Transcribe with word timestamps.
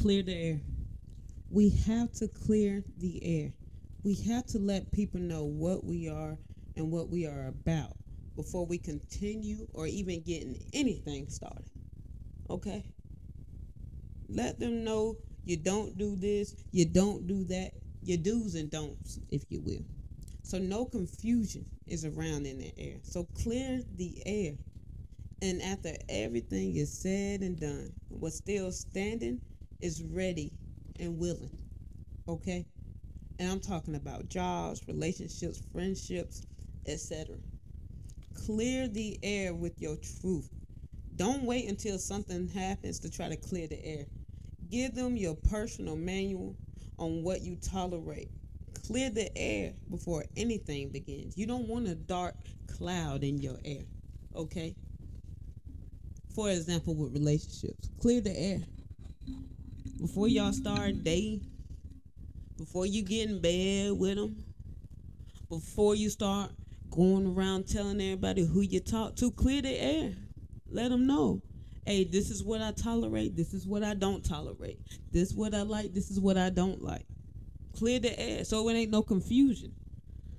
Clear 0.00 0.22
the 0.22 0.32
air. 0.32 0.60
We 1.50 1.70
have 1.70 2.12
to 2.14 2.28
clear 2.28 2.84
the 2.98 3.20
air. 3.24 3.52
We 4.04 4.14
have 4.28 4.46
to 4.46 4.58
let 4.60 4.92
people 4.92 5.18
know 5.18 5.42
what 5.42 5.84
we 5.84 6.08
are 6.08 6.38
and 6.76 6.92
what 6.92 7.08
we 7.08 7.26
are 7.26 7.48
about 7.48 7.96
before 8.36 8.64
we 8.64 8.78
continue 8.78 9.66
or 9.74 9.88
even 9.88 10.20
getting 10.20 10.56
anything 10.72 11.28
started. 11.28 11.68
Okay? 12.48 12.84
Let 14.28 14.60
them 14.60 14.84
know 14.84 15.16
you 15.44 15.56
don't 15.56 15.98
do 15.98 16.14
this, 16.14 16.54
you 16.70 16.84
don't 16.84 17.26
do 17.26 17.42
that, 17.44 17.72
your 18.04 18.18
do's 18.18 18.54
and 18.54 18.70
don'ts, 18.70 19.18
if 19.32 19.42
you 19.48 19.60
will. 19.62 19.84
So 20.44 20.58
no 20.58 20.84
confusion 20.84 21.64
is 21.88 22.04
around 22.04 22.46
in 22.46 22.58
the 22.58 22.72
air. 22.78 22.98
So 23.02 23.26
clear 23.34 23.82
the 23.96 24.22
air. 24.24 24.52
And 25.42 25.60
after 25.60 25.94
everything 26.08 26.76
is 26.76 26.92
said 26.92 27.40
and 27.40 27.58
done, 27.58 27.92
what's 28.10 28.36
still 28.36 28.70
standing 28.70 29.40
is 29.80 30.02
ready 30.02 30.52
and 30.98 31.18
willing. 31.18 31.56
Okay? 32.28 32.66
And 33.38 33.50
I'm 33.50 33.60
talking 33.60 33.94
about 33.94 34.28
jobs, 34.28 34.82
relationships, 34.88 35.62
friendships, 35.72 36.42
etc. 36.86 37.36
Clear 38.34 38.88
the 38.88 39.18
air 39.22 39.54
with 39.54 39.80
your 39.80 39.96
truth. 39.96 40.50
Don't 41.16 41.44
wait 41.44 41.68
until 41.68 41.98
something 41.98 42.48
happens 42.48 42.98
to 43.00 43.10
try 43.10 43.28
to 43.28 43.36
clear 43.36 43.66
the 43.66 43.84
air. 43.84 44.04
Give 44.70 44.94
them 44.94 45.16
your 45.16 45.34
personal 45.34 45.96
manual 45.96 46.56
on 46.98 47.22
what 47.22 47.42
you 47.42 47.56
tolerate. 47.56 48.30
Clear 48.86 49.10
the 49.10 49.36
air 49.36 49.72
before 49.90 50.24
anything 50.36 50.90
begins. 50.90 51.36
You 51.36 51.46
don't 51.46 51.68
want 51.68 51.88
a 51.88 51.94
dark 51.94 52.34
cloud 52.66 53.24
in 53.24 53.38
your 53.38 53.58
air. 53.64 53.82
Okay? 54.34 54.74
For 56.34 56.50
example, 56.50 56.94
with 56.94 57.12
relationships, 57.12 57.90
clear 58.00 58.20
the 58.20 58.38
air. 58.38 58.60
Before 60.00 60.28
y'all 60.28 60.52
start 60.52 61.02
dating, 61.02 61.44
before 62.56 62.86
you 62.86 63.02
get 63.02 63.28
in 63.28 63.40
bed 63.40 63.98
with 63.98 64.14
them, 64.14 64.44
before 65.48 65.96
you 65.96 66.08
start 66.08 66.52
going 66.88 67.26
around 67.26 67.66
telling 67.66 68.00
everybody 68.00 68.46
who 68.46 68.60
you 68.60 68.78
talk 68.78 69.16
to, 69.16 69.32
clear 69.32 69.60
the 69.60 69.70
air. 69.70 70.12
Let 70.70 70.90
them 70.90 71.08
know. 71.08 71.42
Hey, 71.84 72.04
this 72.04 72.30
is 72.30 72.44
what 72.44 72.62
I 72.62 72.70
tolerate. 72.70 73.34
This 73.34 73.52
is 73.52 73.66
what 73.66 73.82
I 73.82 73.94
don't 73.94 74.24
tolerate. 74.24 74.78
This 75.10 75.30
is 75.30 75.34
what 75.34 75.52
I 75.52 75.62
like. 75.62 75.94
This 75.94 76.12
is 76.12 76.20
what 76.20 76.36
I 76.36 76.50
don't 76.50 76.80
like. 76.80 77.06
Clear 77.76 77.98
the 77.98 78.16
air 78.20 78.44
so 78.44 78.68
it 78.68 78.74
ain't 78.74 78.92
no 78.92 79.02
confusion. 79.02 79.74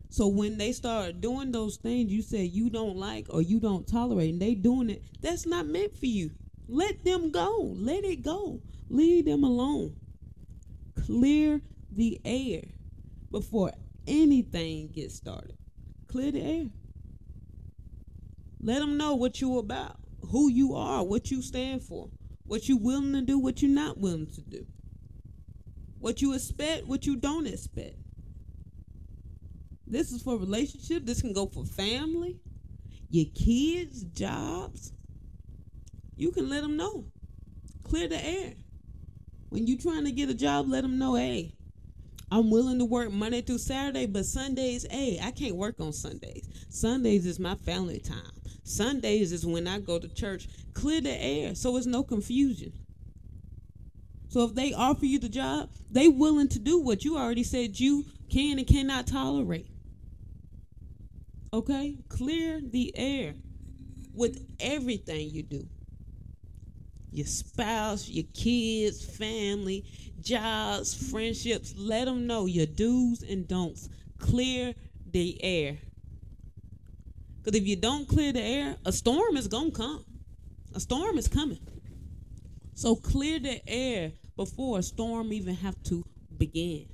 So 0.09 0.27
when 0.27 0.57
they 0.57 0.71
start 0.71 1.19
doing 1.19 1.51
those 1.51 1.75
things 1.75 2.11
you 2.11 2.21
say 2.21 2.43
you 2.43 2.69
don't 2.69 2.95
like 2.95 3.27
or 3.29 3.41
you 3.41 3.59
don't 3.59 3.85
tolerate 3.85 4.31
and 4.31 4.41
they 4.41 4.55
doing 4.55 4.89
it, 4.89 5.03
that's 5.21 5.45
not 5.45 5.65
meant 5.65 5.97
for 5.97 6.05
you. 6.05 6.31
Let 6.71 7.03
them 7.03 7.31
go. 7.31 7.73
Let 7.75 8.03
it 8.03 8.21
go. 8.21 8.61
Leave 8.89 9.25
them 9.25 9.43
alone. 9.43 9.95
Clear 11.05 11.61
the 11.91 12.21
air 12.23 12.61
before 13.31 13.71
anything 14.07 14.89
gets 14.89 15.15
started. 15.15 15.57
Clear 16.07 16.31
the 16.31 16.41
air. 16.41 16.65
Let 18.61 18.79
them 18.79 18.97
know 18.97 19.15
what 19.15 19.41
you're 19.41 19.59
about, 19.59 19.97
who 20.29 20.49
you 20.49 20.75
are, 20.75 21.03
what 21.03 21.31
you 21.31 21.41
stand 21.41 21.81
for, 21.81 22.09
what 22.45 22.69
you're 22.69 22.77
willing 22.77 23.13
to 23.13 23.21
do, 23.21 23.39
what 23.39 23.61
you're 23.61 23.71
not 23.71 23.97
willing 23.97 24.27
to 24.27 24.41
do. 24.41 24.65
What 25.99 26.21
you 26.21 26.33
expect, 26.33 26.85
what 26.85 27.05
you 27.05 27.15
don't 27.15 27.47
expect. 27.47 27.95
This 29.87 30.11
is 30.11 30.21
for 30.21 30.37
relationship. 30.37 31.05
This 31.05 31.21
can 31.21 31.33
go 31.33 31.47
for 31.47 31.65
family, 31.65 32.39
your 33.09 33.25
kids, 33.33 34.03
jobs. 34.03 34.93
You 36.19 36.31
can 36.31 36.49
let 36.49 36.63
them 36.63 36.75
know. 36.75 37.05
Clear 37.83 38.09
the 38.09 38.21
air. 38.21 38.53
When 39.47 39.67
you're 39.67 39.79
trying 39.79 40.03
to 40.03 40.11
get 40.11 40.29
a 40.29 40.33
job, 40.33 40.67
let 40.67 40.81
them 40.81 40.99
know, 40.99 41.15
hey, 41.15 41.53
I'm 42.29 42.51
willing 42.51 42.77
to 42.79 42.85
work 42.85 43.09
Monday 43.09 43.41
through 43.41 43.59
Saturday, 43.59 44.05
but 44.05 44.25
Sundays, 44.25 44.85
hey, 44.91 45.17
I 45.23 45.31
can't 45.31 45.55
work 45.55 45.79
on 45.79 45.93
Sundays. 45.93 46.49
Sundays 46.67 47.25
is 47.25 47.39
my 47.39 47.55
family 47.55 47.99
time. 47.99 48.33
Sundays 48.65 49.31
is 49.31 49.45
when 49.45 49.65
I 49.65 49.79
go 49.79 49.97
to 49.97 50.09
church. 50.09 50.49
Clear 50.73 50.99
the 50.99 51.09
air 51.09 51.55
so 51.55 51.77
it's 51.77 51.85
no 51.85 52.03
confusion. 52.03 52.73
So 54.27 54.43
if 54.43 54.53
they 54.53 54.73
offer 54.73 55.05
you 55.05 55.19
the 55.19 55.29
job, 55.29 55.69
they 55.89 56.09
willing 56.09 56.49
to 56.49 56.59
do 56.59 56.81
what 56.81 57.05
you 57.05 57.17
already 57.17 57.43
said 57.43 57.79
you 57.79 58.03
can 58.29 58.59
and 58.59 58.67
cannot 58.67 59.07
tolerate. 59.07 59.69
Okay? 61.53 61.95
Clear 62.09 62.59
the 62.61 62.93
air 62.97 63.35
with 64.13 64.45
everything 64.59 65.29
you 65.29 65.43
do. 65.43 65.65
Your 67.11 67.25
spouse, 67.25 68.07
your 68.07 68.25
kids, 68.33 69.03
family, 69.03 69.85
jobs, 70.21 71.09
friendships, 71.09 71.73
let 71.77 72.05
them 72.05 72.27
know 72.27 72.45
your 72.45 72.65
do's 72.65 73.23
and 73.23 73.47
don'ts. 73.47 73.89
Clear 74.19 74.75
the 75.11 75.43
air. 75.43 75.77
Because 77.41 77.59
if 77.59 77.67
you 77.67 77.75
don't 77.75 78.07
clear 78.07 78.31
the 78.31 78.41
air, 78.41 78.75
a 78.85 78.91
storm 78.91 79.37
is 79.37 79.47
going 79.47 79.71
to 79.71 79.77
come. 79.77 80.05
A 80.75 80.79
storm 80.79 81.17
is 81.17 81.27
coming. 81.27 81.59
So 82.73 82.95
clear 82.95 83.39
the 83.39 83.67
air 83.67 84.11
before 84.35 84.79
a 84.79 84.83
storm 84.83 85.33
even 85.33 85.55
have 85.55 85.81
to 85.83 86.05
begin. 86.37 86.87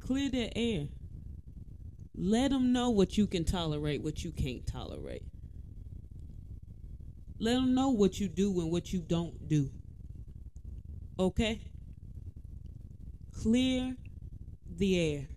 Clear 0.00 0.30
the 0.30 0.56
air. 0.56 0.88
Let 2.14 2.50
them 2.50 2.72
know 2.72 2.90
what 2.90 3.16
you 3.16 3.26
can 3.26 3.44
tolerate, 3.44 4.02
what 4.02 4.24
you 4.24 4.32
can't 4.32 4.66
tolerate. 4.66 5.22
Let 7.42 7.54
them 7.54 7.74
know 7.74 7.88
what 7.88 8.20
you 8.20 8.28
do 8.28 8.60
and 8.60 8.70
what 8.70 8.92
you 8.92 9.00
don't 9.00 9.48
do. 9.48 9.68
Okay? 11.18 11.60
Clear 13.36 13.96
the 14.78 15.00
air. 15.00 15.31